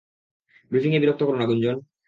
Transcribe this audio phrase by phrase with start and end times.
[0.71, 1.77] Briefing এ বিরক্ত করো না, গুঞ্জন।